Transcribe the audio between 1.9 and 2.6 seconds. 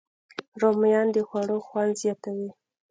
زیاتوي